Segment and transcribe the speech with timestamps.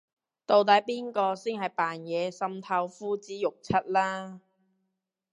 [0.47, 4.41] 到底邊個先係扮嘢滲透呼之欲出啦